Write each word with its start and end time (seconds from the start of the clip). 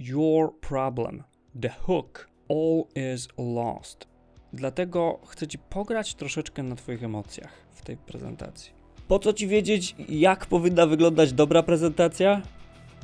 your 0.00 0.52
problem. 0.60 1.22
The 1.60 1.68
hook. 1.68 2.28
All 2.48 2.84
is 3.14 3.28
lost. 3.38 4.06
Dlatego 4.52 5.20
chcę 5.26 5.46
Ci 5.46 5.58
pograć 5.58 6.14
troszeczkę 6.14 6.62
na 6.62 6.76
Twoich 6.76 7.04
emocjach 7.04 7.52
w 7.70 7.82
tej 7.82 7.96
prezentacji. 7.96 8.72
Po 9.08 9.18
co 9.18 9.32
Ci 9.32 9.46
wiedzieć, 9.46 9.96
jak 10.08 10.46
powinna 10.46 10.86
wyglądać 10.86 11.32
dobra 11.32 11.62
prezentacja? 11.62 12.42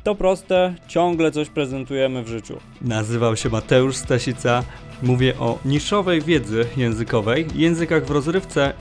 To 0.04 0.14
proste, 0.14 0.74
ciągle 0.88 1.30
coś 1.30 1.48
prezentujemy 1.48 2.22
w 2.22 2.28
życiu. 2.28 2.56
Nazywam 2.80 3.36
się 3.36 3.48
Mateusz 3.48 3.96
Stasica. 3.96 4.62
Mówię 5.02 5.38
o 5.38 5.58
niszowej 5.64 6.22
wiedzy 6.22 6.64
językowej, 6.76 7.46
językach 7.54 8.04
w 8.04 8.10
rozrywce, 8.10 8.72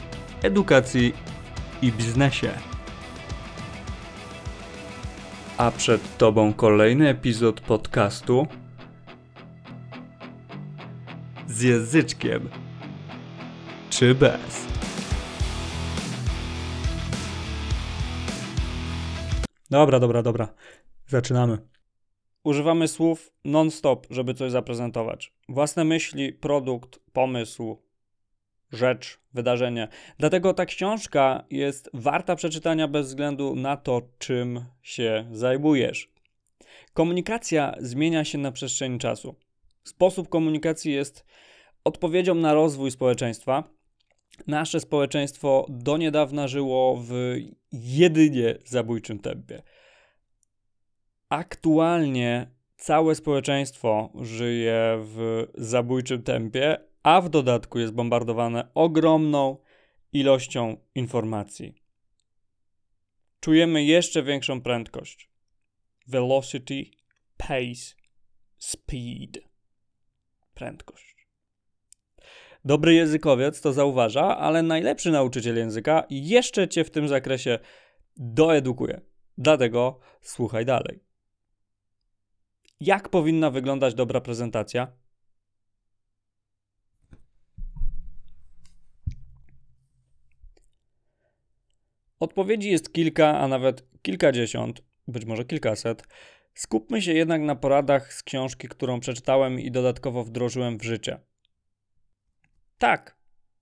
edukacji 0.43 1.13
i 1.81 1.91
biznesie. 1.91 2.74
A 5.57 5.71
przed 5.71 6.17
Tobą 6.17 6.53
kolejny 6.53 7.09
epizod 7.09 7.61
podcastu 7.61 8.47
z 11.47 11.61
języczkiem 11.61 12.49
czy 13.89 14.15
bez. 14.15 14.65
Dobra, 19.69 19.99
dobra, 19.99 20.23
dobra. 20.23 20.53
Zaczynamy. 21.07 21.57
Używamy 22.43 22.87
słów 22.87 23.31
non-stop, 23.45 24.07
żeby 24.09 24.33
coś 24.33 24.51
zaprezentować. 24.51 25.33
Własne 25.49 25.83
myśli, 25.83 26.33
produkt, 26.33 26.99
pomysł, 27.13 27.84
rzecz, 28.75 29.19
wydarzenie. 29.33 29.87
Dlatego 30.17 30.53
ta 30.53 30.65
książka 30.65 31.45
jest 31.49 31.89
warta 31.93 32.35
przeczytania 32.35 32.87
bez 32.87 33.07
względu 33.07 33.55
na 33.55 33.77
to, 33.77 34.01
czym 34.17 34.65
się 34.81 35.29
zajmujesz. 35.31 36.09
Komunikacja 36.93 37.75
zmienia 37.79 38.23
się 38.23 38.37
na 38.37 38.51
przestrzeni 38.51 38.99
czasu. 38.99 39.35
Sposób 39.83 40.29
komunikacji 40.29 40.93
jest 40.93 41.25
odpowiedzią 41.83 42.35
na 42.35 42.53
rozwój 42.53 42.91
społeczeństwa. 42.91 43.63
Nasze 44.47 44.79
społeczeństwo 44.79 45.65
do 45.69 45.97
niedawna 45.97 46.47
żyło 46.47 47.03
w 47.03 47.35
jedynie 47.71 48.55
zabójczym 48.65 49.19
tempie. 49.19 49.61
Aktualnie 51.29 52.51
całe 52.77 53.15
społeczeństwo 53.15 54.09
żyje 54.21 54.97
w 54.99 55.47
zabójczym 55.55 56.23
tempie, 56.23 56.77
a 57.05 57.21
w 57.21 57.29
dodatku 57.29 57.79
jest 57.79 57.93
bombardowane 57.93 58.67
ogromną 58.73 59.57
ilością 60.13 60.77
informacji. 60.95 61.75
Czujemy 63.39 63.83
jeszcze 63.83 64.23
większą 64.23 64.61
prędkość. 64.61 65.29
Velocity, 66.07 66.85
pace, 67.37 67.95
speed. 68.57 69.39
Prędkość. 70.53 71.27
Dobry 72.65 72.93
językowiec 72.93 73.61
to 73.61 73.73
zauważa, 73.73 74.37
ale 74.37 74.63
najlepszy 74.63 75.11
nauczyciel 75.11 75.57
języka 75.57 76.03
jeszcze 76.09 76.67
cię 76.67 76.83
w 76.83 76.91
tym 76.91 77.07
zakresie 77.07 77.59
doedukuje. 78.17 79.01
Dlatego 79.37 79.99
słuchaj 80.21 80.65
dalej. 80.65 81.03
Jak 82.79 83.09
powinna 83.09 83.49
wyglądać 83.49 83.93
dobra 83.93 84.21
prezentacja? 84.21 85.04
Odpowiedzi 92.19 92.71
jest 92.71 92.93
kilka, 92.93 93.39
a 93.39 93.47
nawet 93.47 93.83
kilkadziesiąt, 94.01 94.81
być 95.07 95.25
może 95.25 95.45
kilkaset. 95.45 96.03
Skupmy 96.53 97.01
się 97.01 97.13
jednak 97.13 97.41
na 97.41 97.55
poradach 97.55 98.13
z 98.13 98.23
książki, 98.23 98.67
którą 98.67 98.99
przeczytałem 98.99 99.59
i 99.59 99.71
dodatkowo 99.71 100.23
wdrożyłem 100.23 100.77
w 100.77 100.83
życie. 100.83 101.19
Tak, 102.77 103.17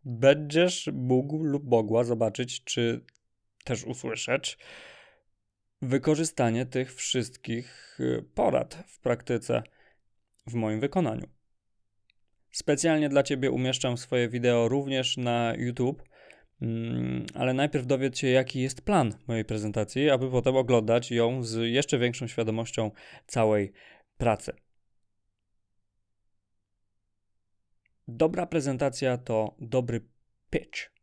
będziesz 0.06 0.90
mógł 0.94 1.44
lub 1.44 1.70
mogła 1.70 2.04
zobaczyć, 2.04 2.64
czy 2.64 3.06
też 3.64 3.84
usłyszeć 3.84 4.58
wykorzystanie 5.82 6.66
tych 6.66 6.96
wszystkich 6.96 7.98
y, 8.00 8.26
porad 8.36 8.84
w 8.88 9.00
praktyce 9.00 9.64
w 10.48 10.54
moim 10.54 10.80
wykonaniu. 10.80 11.28
Specjalnie 12.52 13.10
dla 13.10 13.24
Ciebie 13.24 13.52
umieszczam 13.52 13.98
swoje 13.98 14.30
wideo 14.30 14.68
również 14.68 15.18
na 15.18 15.54
YouTube, 15.58 16.04
ale 17.34 17.54
najpierw 17.54 17.86
dowiedz 17.86 18.18
się, 18.18 18.28
jaki 18.28 18.62
jest 18.62 18.82
plan 18.82 19.14
mojej 19.28 19.46
prezentacji, 19.46 20.10
aby 20.10 20.32
potem 20.32 20.56
oglądać 20.56 21.12
ją 21.12 21.44
z 21.44 21.72
jeszcze 21.72 22.00
większą 22.00 22.28
świadomością 22.28 22.92
całej 23.28 23.72
pracy. 24.18 24.54
Dobra 28.08 28.46
prezentacja 28.46 29.18
to 29.18 29.56
dobry 29.60 30.02
pitch. 30.50 30.94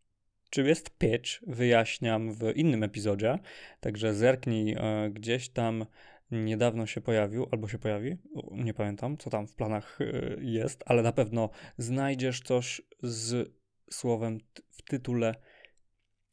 Czym 0.51 0.67
jest 0.67 0.99
pitch, 0.99 1.31
wyjaśniam 1.47 2.35
w 2.35 2.57
innym 2.57 2.83
epizodzie, 2.83 3.39
także 3.81 4.15
zerknij 4.15 4.77
e, 4.79 5.11
gdzieś 5.11 5.49
tam 5.49 5.87
niedawno 6.31 6.87
się 6.87 7.01
pojawił, 7.01 7.47
albo 7.53 7.69
się 7.69 7.79
pojawi, 7.79 8.17
nie 8.53 8.75
pamiętam, 8.75 9.17
co 9.17 9.31
tam 9.31 9.47
w 9.47 9.55
planach 9.55 9.99
e, 10.01 10.05
jest, 10.41 10.83
ale 10.87 11.03
na 11.03 11.13
pewno 11.13 11.51
znajdziesz 11.79 12.41
coś 12.41 12.83
z 13.03 13.53
słowem 13.91 14.39
w 14.71 14.83
tytule, 14.83 15.35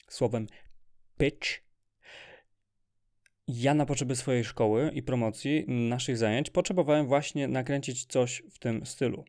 słowem 0.09 0.47
pitch. 1.18 1.47
Ja 3.47 3.73
na 3.73 3.85
potrzeby 3.85 4.16
swojej 4.16 4.44
szkoły 4.44 4.91
i 4.94 5.03
promocji 5.03 5.66
naszych 5.68 6.18
zajęć 6.18 6.50
potrzebowałem 6.50 7.07
właśnie 7.07 7.47
nakręcić 7.47 8.06
coś 8.06 8.44
w 8.51 8.59
tym 8.59 8.85
stylu 8.85 9.25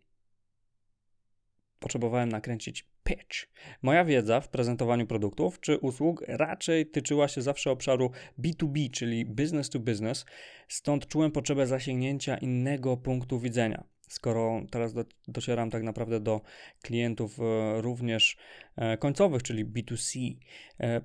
potrzebowałem 1.78 2.28
nakręcić 2.28 2.86
pitch. 3.04 3.48
Moja 3.82 4.04
wiedza 4.04 4.40
w 4.40 4.48
prezentowaniu 4.48 5.06
produktów 5.06 5.60
czy 5.60 5.78
usług 5.78 6.24
raczej 6.28 6.86
tyczyła 6.86 7.28
się 7.28 7.42
zawsze 7.42 7.70
obszaru 7.70 8.10
B2B, 8.38 8.90
czyli 8.90 9.24
business 9.24 9.70
to 9.70 9.78
business, 9.78 10.24
stąd 10.68 11.08
czułem 11.08 11.32
potrzebę 11.32 11.66
zasięgnięcia 11.66 12.38
innego 12.38 12.96
punktu 12.96 13.38
widzenia. 13.38 13.84
Skoro 14.08 14.62
teraz 14.70 14.94
do, 14.94 15.04
docieram 15.28 15.70
tak 15.70 15.82
naprawdę 15.82 16.20
do 16.20 16.40
klientów 16.82 17.40
e, 17.40 17.80
również 17.82 18.36
e, 18.76 18.96
końcowych, 18.96 19.42
czyli 19.42 19.66
B2C, 19.66 20.36
e, 20.80 21.00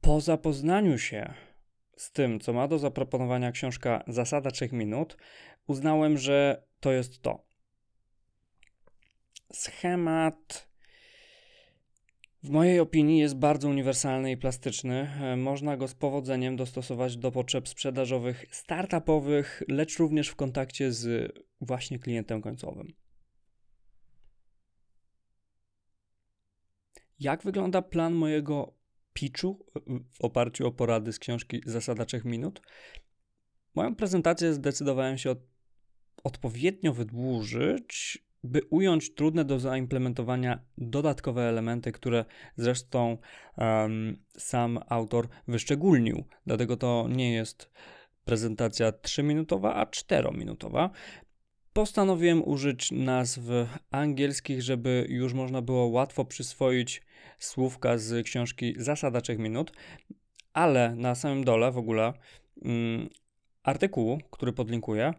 po 0.00 0.20
zapoznaniu 0.20 0.98
się 0.98 1.34
z 1.96 2.12
tym, 2.12 2.40
co 2.40 2.52
ma 2.52 2.68
do 2.68 2.78
zaproponowania 2.78 3.52
książka 3.52 4.04
Zasada 4.06 4.50
3 4.50 4.68
minut, 4.72 5.16
uznałem, 5.66 6.18
że 6.18 6.62
to 6.80 6.92
jest 6.92 7.22
to. 7.22 7.46
Schemat 9.52 10.65
w 12.46 12.50
mojej 12.50 12.80
opinii 12.80 13.18
jest 13.18 13.36
bardzo 13.36 13.68
uniwersalny 13.68 14.30
i 14.30 14.36
plastyczny. 14.36 15.10
E, 15.22 15.36
można 15.36 15.76
go 15.76 15.88
z 15.88 15.94
powodzeniem 15.94 16.56
dostosować 16.56 17.16
do 17.16 17.32
potrzeb 17.32 17.68
sprzedażowych, 17.68 18.44
startupowych, 18.50 19.62
lecz 19.68 19.98
również 19.98 20.28
w 20.28 20.36
kontakcie 20.36 20.92
z 20.92 21.32
właśnie 21.60 21.98
klientem 21.98 22.42
końcowym. 22.42 22.92
Jak 27.18 27.42
wygląda 27.42 27.82
plan 27.82 28.14
mojego 28.14 28.74
pitchu 29.12 29.66
w 30.12 30.20
oparciu 30.20 30.66
o 30.66 30.72
porady 30.72 31.12
z 31.12 31.18
książki 31.18 31.60
Zasada 31.66 32.04
3 32.04 32.22
minut? 32.24 32.62
Moją 33.74 33.94
prezentację 33.94 34.54
zdecydowałem 34.54 35.18
się 35.18 35.30
od, 35.30 35.38
odpowiednio 36.24 36.92
wydłużyć 36.92 38.25
by 38.46 38.60
ująć 38.70 39.14
trudne 39.14 39.44
do 39.44 39.58
zaimplementowania 39.58 40.58
dodatkowe 40.78 41.42
elementy, 41.42 41.92
które 41.92 42.24
zresztą 42.56 43.18
um, 43.56 44.16
sam 44.38 44.78
autor 44.88 45.28
wyszczególnił. 45.48 46.24
Dlatego 46.46 46.76
to 46.76 47.08
nie 47.10 47.32
jest 47.32 47.70
prezentacja 48.24 48.90
3-minutowa, 48.90 49.72
a 49.74 49.84
4-minutowa. 49.84 50.90
Postanowiłem 51.72 52.48
użyć 52.48 52.92
nazw 52.92 53.40
angielskich, 53.90 54.62
żeby 54.62 55.06
już 55.08 55.32
można 55.32 55.62
było 55.62 55.86
łatwo 55.86 56.24
przyswoić 56.24 57.02
słówka 57.38 57.98
z 57.98 58.26
książki 58.26 58.74
Zasada 58.76 59.20
3 59.20 59.38
minut, 59.38 59.72
ale 60.52 60.94
na 60.94 61.14
samym 61.14 61.44
dole 61.44 61.72
w 61.72 61.78
ogóle 61.78 62.12
um, 62.62 63.08
artykułu, 63.62 64.18
który 64.30 64.52
podlinkuję, 64.52 65.14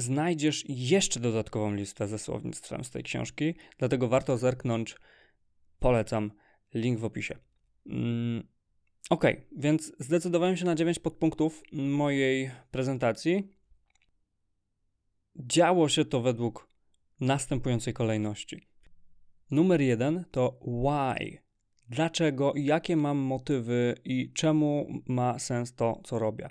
znajdziesz 0.00 0.64
jeszcze 0.68 1.20
dodatkową 1.20 1.74
listę 1.74 2.08
ze 2.08 2.18
słownictwem 2.18 2.84
z 2.84 2.90
tej 2.90 3.02
książki, 3.02 3.54
dlatego 3.78 4.08
warto 4.08 4.38
zerknąć. 4.38 4.96
Polecam, 5.78 6.30
link 6.74 6.98
w 6.98 7.04
opisie. 7.04 7.38
Mm, 7.86 8.48
ok, 9.10 9.24
więc 9.56 9.92
zdecydowałem 9.98 10.56
się 10.56 10.64
na 10.64 10.74
9 10.74 10.98
podpunktów 10.98 11.62
mojej 11.72 12.50
prezentacji. 12.70 13.48
Działo 15.36 15.88
się 15.88 16.04
to 16.04 16.20
według 16.20 16.68
następującej 17.20 17.94
kolejności. 17.94 18.68
Numer 19.50 19.80
jeden 19.80 20.24
to 20.30 20.60
why. 20.62 21.38
Dlaczego, 21.88 22.52
jakie 22.56 22.96
mam 22.96 23.18
motywy 23.18 23.94
i 24.04 24.32
czemu 24.32 24.86
ma 25.06 25.38
sens 25.38 25.74
to, 25.74 26.00
co 26.04 26.18
robię. 26.18 26.48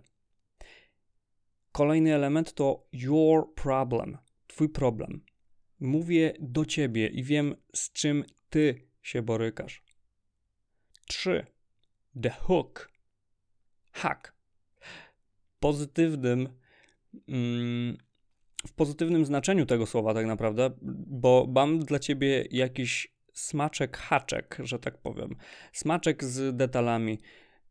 Kolejny 1.72 2.16
element 2.16 2.54
to 2.54 2.88
your 2.94 3.54
problem, 3.56 4.18
twój 4.48 4.70
problem. 4.70 5.22
Mówię 5.80 6.34
do 6.40 6.66
ciebie 6.66 7.08
i 7.08 7.24
wiem, 7.24 7.56
z 7.74 7.92
czym 7.92 8.24
ty 8.50 8.88
się 9.02 9.22
borykasz. 9.22 9.84
3. 11.08 11.46
The 12.22 12.30
hook. 12.30 12.92
Hack. 13.92 14.34
Pozytywnym, 15.60 16.50
mm, 17.28 17.98
w 18.68 18.74
pozytywnym 18.74 19.26
znaczeniu 19.26 19.66
tego 19.66 19.86
słowa, 19.86 20.14
tak 20.14 20.26
naprawdę, 20.26 20.70
bo 21.08 21.48
mam 21.56 21.80
dla 21.80 22.00
ciebie 22.00 22.46
jakiś 22.52 23.14
smaczek, 23.34 23.98
haczek, 23.98 24.58
że 24.64 24.80
tak 24.80 24.98
powiem. 24.98 25.36
Smaczek 25.74 26.24
z 26.24 26.56
detalami, 26.56 27.20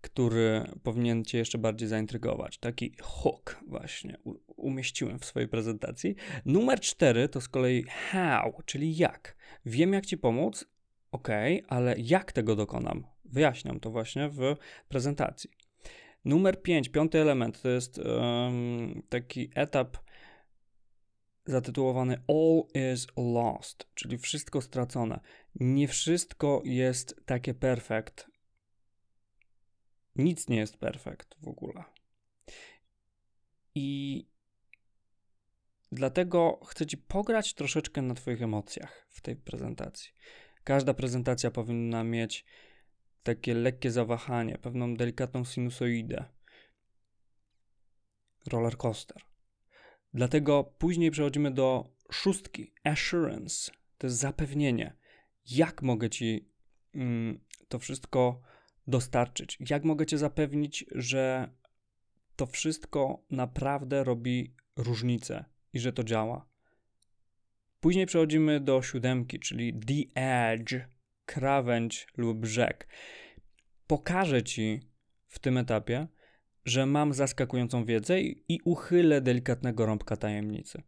który 0.01 0.65
powinien 0.83 1.25
Cię 1.25 1.39
jeszcze 1.39 1.59
bardziej 1.59 1.89
zaintrygować. 1.89 2.59
Taki 2.59 2.97
hook 3.03 3.61
właśnie 3.67 4.19
umieściłem 4.47 5.19
w 5.19 5.25
swojej 5.25 5.49
prezentacji. 5.49 6.15
Numer 6.45 6.81
cztery 6.81 7.29
to 7.29 7.41
z 7.41 7.49
kolei 7.49 7.83
how, 7.83 8.63
czyli 8.65 8.97
jak. 8.97 9.37
Wiem, 9.67 9.93
jak 9.93 10.07
Ci 10.07 10.19
pomóc, 10.19 10.65
ok, 11.13 11.29
ale 11.69 11.95
jak 11.99 12.33
tego 12.33 12.57
dokonam? 12.57 13.07
Wyjaśniam 13.25 13.81
to 13.81 13.91
właśnie 13.91 14.29
w 14.29 14.57
prezentacji. 14.89 15.51
Numer 16.25 16.63
pięć, 16.63 16.89
piąty 16.89 17.19
element 17.21 17.63
to 17.63 17.69
jest 17.69 17.99
um, 17.99 19.03
taki 19.09 19.51
etap 19.55 19.97
zatytułowany 21.45 22.23
All 22.29 22.63
is 22.93 23.07
lost, 23.17 23.87
czyli 23.95 24.19
wszystko 24.19 24.61
stracone. 24.61 25.21
Nie 25.55 25.89
wszystko 25.89 26.63
jest 26.65 27.21
takie 27.27 27.55
perfekt. 27.55 28.28
Nic 30.19 30.49
nie 30.49 30.57
jest 30.57 30.77
perfekt 30.77 31.35
w 31.41 31.49
ogóle. 31.49 31.85
I 33.75 34.27
dlatego 35.93 36.61
chcę 36.67 36.87
Ci 36.87 36.97
pograć 36.97 37.55
troszeczkę 37.55 38.03
na 38.03 38.15
Twoich 38.15 38.43
emocjach 38.43 39.07
w 39.11 39.21
tej 39.21 39.37
prezentacji. 39.37 40.13
Każda 40.65 40.95
prezentacja 40.95 41.51
powinna 41.51 42.05
mieć 42.05 42.45
takie 43.23 43.55
lekkie 43.55 43.91
zawahanie, 43.91 44.59
pewną 44.59 44.97
delikatną 44.97 45.45
sinusoidę. 45.45 46.25
Roller 48.47 48.77
coaster. 48.77 49.23
Dlatego 50.15 50.65
później 50.65 51.11
przechodzimy 51.11 51.51
do 51.51 51.95
szóstki, 52.13 52.73
assurance. 52.85 53.73
To 53.99 54.07
jest 54.07 54.17
zapewnienie. 54.17 54.97
Jak 55.51 55.83
mogę 55.83 56.11
ci 56.11 56.53
mm, 56.95 57.41
to 57.69 57.79
wszystko 57.79 58.41
dostarczyć? 58.89 59.59
Jak 59.71 59.85
mogę 59.85 60.07
cię 60.07 60.19
zapewnić, 60.19 60.85
że 60.95 61.51
to 62.37 62.47
wszystko 62.47 63.25
naprawdę 63.31 64.05
robi 64.05 64.55
różnicę 64.77 65.45
i 65.73 65.79
że 65.79 65.93
to 65.93 66.05
działa? 66.05 66.49
Później 67.81 68.07
przechodzimy 68.07 68.61
do 68.61 68.83
siódemki, 68.83 69.41
czyli 69.41 69.81
the 69.81 70.21
edge, 70.21 70.75
krawędź 71.25 72.07
lub 72.17 72.39
brzeg. 72.39 72.89
Pokażę 73.87 74.43
ci 74.43 74.81
w 75.27 75.39
tym 75.39 75.59
etapie, 75.59 76.09
że 76.65 76.87
mam 76.87 77.13
zaskakującą 77.13 77.85
wiedzę 77.85 78.21
i 78.21 78.61
uchylę 78.65 79.21
delikatnego 79.21 79.87
rąbka 79.87 80.17
tajemnicy. 80.17 80.83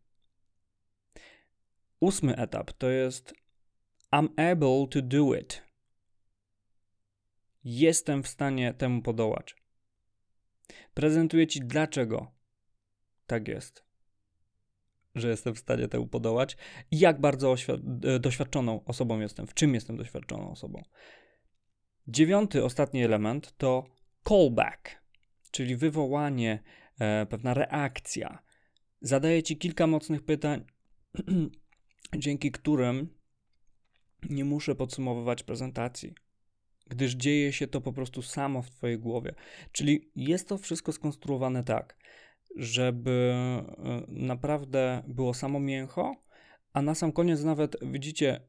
Ósmy 2.01 2.37
etap 2.37 2.73
to 2.73 2.91
jest 2.91 3.35
I'm 4.13 4.29
able 4.51 4.87
to 4.91 5.03
do 5.03 5.35
it. 5.35 5.70
Jestem 7.65 8.23
w 8.23 8.29
stanie 8.29 8.75
temu 8.75 9.03
podołać. 9.03 9.57
Prezentuję 10.95 11.47
Ci, 11.47 11.61
dlaczego 11.61 12.33
tak 13.27 13.49
jest, 13.49 13.85
że 15.15 15.29
jestem 15.29 15.55
w 15.55 15.59
stanie 15.59 15.89
temu 15.89 16.07
podołać 16.07 16.57
i 16.91 16.99
jak 16.99 17.21
bardzo 17.21 17.55
e, 18.05 18.19
doświadczoną 18.19 18.85
osobą 18.85 19.21
jestem, 19.21 19.47
w 19.47 19.55
czym 19.55 19.75
jestem 19.75 19.97
doświadczoną 19.97 20.51
osobą. 20.51 20.83
Dziewiąty, 22.09 22.65
ostatni 22.65 23.05
element 23.05 23.55
to 23.57 23.85
callback 24.29 25.01
czyli 25.51 25.77
wywołanie, 25.77 26.63
e, 26.99 27.27
pewna 27.27 27.55
reakcja. 27.55 28.43
Zadaję 29.01 29.43
ci 29.43 29.57
kilka 29.57 29.87
mocnych 29.87 30.23
pytań, 30.23 30.65
dzięki 32.17 32.51
którym 32.51 33.19
nie 34.31 34.45
muszę 34.45 34.75
podsumowywać 34.75 35.43
prezentacji, 35.43 36.15
gdyż 36.91 37.15
dzieje 37.15 37.53
się 37.53 37.67
to 37.67 37.81
po 37.81 37.93
prostu 37.93 38.23
samo 38.23 38.63
w 38.63 38.71
Twojej 38.71 38.99
głowie. 38.99 39.35
Czyli 39.73 40.11
jest 40.17 40.49
to 40.49 40.59
wszystko 40.59 40.93
skonstruowane 40.93 41.65
tak, 41.65 41.97
żeby 42.57 43.35
e, 43.41 44.03
naprawdę 44.09 45.03
było 45.09 45.35
samo 45.35 45.61
mięcho, 45.61 46.17
a 46.73 46.83
na 46.83 46.95
sam 46.95 47.13
koniec 47.13 47.43
nawet 47.43 47.77
widzicie, 47.83 48.41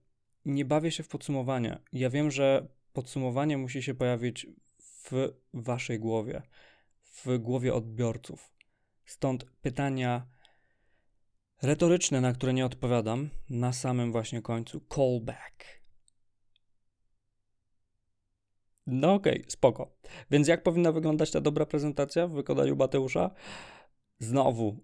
nie 0.45 0.65
bawię 0.65 0.91
się 0.91 1.03
w 1.03 1.07
podsumowanie. 1.07 1.79
Ja 1.93 2.09
wiem, 2.09 2.31
że 2.31 2.67
podsumowanie 2.93 3.57
musi 3.57 3.83
się 3.83 3.93
pojawić 3.93 4.47
w 4.77 5.11
Waszej 5.53 5.99
głowie 5.99 6.41
w 7.25 7.37
głowie 7.37 7.73
odbiorców. 7.73 8.53
Stąd 9.05 9.45
pytania 9.61 10.27
retoryczne, 11.61 12.21
na 12.21 12.33
które 12.33 12.53
nie 12.53 12.65
odpowiadam, 12.65 13.29
na 13.49 13.73
samym 13.73 14.11
właśnie 14.11 14.41
końcu. 14.41 14.81
Callback. 14.95 15.80
No 18.91 19.13
okej, 19.13 19.39
okay, 19.39 19.51
spoko. 19.51 19.97
Więc 20.31 20.47
jak 20.47 20.63
powinna 20.63 20.91
wyglądać 20.91 21.31
ta 21.31 21.41
dobra 21.41 21.65
prezentacja 21.65 22.27
w 22.27 22.31
wykonaniu 22.31 22.75
Mateusza? 22.75 23.31
Znowu 24.19 24.77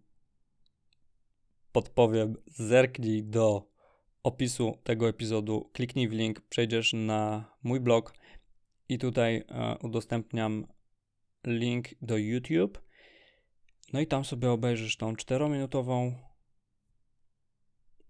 podpowiem, 1.72 2.36
zerknij 2.46 3.24
do 3.24 3.72
opisu 4.24 4.78
tego 4.84 5.10
epizodu, 5.10 5.70
kliknij 5.74 6.08
w 6.08 6.12
link, 6.12 6.42
przejdziesz 6.42 6.94
na 6.94 7.52
mój 7.64 7.80
blog 7.80 8.14
i 8.90 8.98
tutaj 8.98 9.36
e, 9.50 9.78
udostępniam 9.78 10.68
link 11.46 11.88
do 12.02 12.18
YouTube. 12.18 12.82
No 13.94 14.00
i 14.00 14.08
tam 14.08 14.26
sobie 14.26 14.52
obejrzysz 14.52 14.98
tą 14.98 15.16
czterominutową 15.16 16.14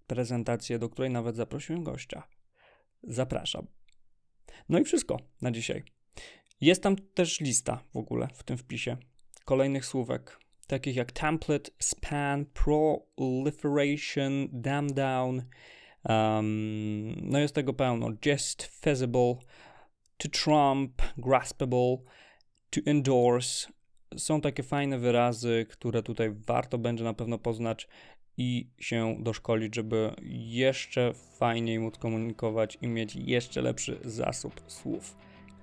prezentację, 0.07 0.79
do 0.79 0.89
której 0.89 1.11
nawet 1.11 1.35
zaprosiłem 1.35 1.83
gościa. 1.83 2.27
Zapraszam. 3.03 3.76
No 4.69 4.79
i 4.79 4.83
wszystko 4.83 5.19
na 5.41 5.51
dzisiaj. 5.51 5.83
Jest 6.61 6.83
tam 6.83 6.95
też 6.95 7.39
lista 7.39 7.83
w 7.93 7.97
ogóle 7.97 8.27
w 8.33 8.43
tym 8.43 8.57
wpisie 8.57 8.97
kolejnych 9.45 9.85
słówek, 9.85 10.39
takich 10.67 10.95
jak 10.95 11.11
template, 11.11 11.71
span, 11.79 12.45
proliferation, 12.45 14.47
damn 14.51 14.93
down. 14.93 15.43
Um, 16.09 17.15
no 17.21 17.39
jest 17.39 17.55
tego 17.55 17.73
pełno. 17.73 18.09
Just, 18.25 18.63
feasible, 18.63 19.35
to 20.17 20.29
trump, 20.29 21.01
graspable 21.17 21.97
to 22.69 22.81
endorse. 22.85 23.69
Są 24.17 24.41
takie 24.41 24.63
fajne 24.63 24.99
wyrazy, 24.99 25.65
które 25.69 26.03
tutaj 26.03 26.35
warto 26.47 26.77
będzie 26.77 27.03
na 27.03 27.13
pewno 27.13 27.37
poznać 27.37 27.87
i 28.37 28.67
się 28.79 29.15
doszkolić, 29.19 29.75
żeby 29.75 30.11
jeszcze 30.31 31.13
fajniej 31.39 31.79
móc 31.79 31.97
komunikować 31.97 32.77
i 32.81 32.87
mieć 32.87 33.15
jeszcze 33.15 33.61
lepszy 33.61 33.99
zasób 34.03 34.61
słów. 34.67 35.15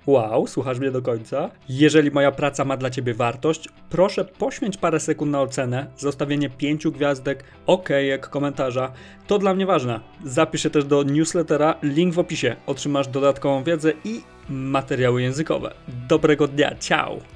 Wow, 0.06 0.46
słuchasz 0.46 0.78
mnie 0.78 0.90
do 0.90 1.02
końca? 1.02 1.50
Jeżeli 1.68 2.10
moja 2.10 2.32
praca 2.32 2.64
ma 2.64 2.76
dla 2.76 2.90
Ciebie 2.90 3.14
wartość, 3.14 3.68
proszę 3.90 4.24
poświęć 4.24 4.76
parę 4.76 5.00
sekund 5.00 5.32
na 5.32 5.40
ocenę, 5.40 5.86
zostawienie 5.96 6.50
pięciu 6.50 6.92
gwiazdek, 6.92 7.44
okejek, 7.66 8.28
komentarza. 8.28 8.92
To 9.26 9.38
dla 9.38 9.54
mnie 9.54 9.66
ważne. 9.66 10.00
Zapisz 10.24 10.62
się 10.62 10.70
też 10.70 10.84
do 10.84 11.02
newslettera, 11.02 11.74
link 11.82 12.14
w 12.14 12.18
opisie. 12.18 12.56
Otrzymasz 12.66 13.08
dodatkową 13.08 13.64
wiedzę 13.64 13.92
i 14.04 14.20
materiały 14.48 15.22
językowe. 15.22 15.74
Dobrego 16.08 16.48
dnia, 16.48 16.76
ciao! 16.80 17.33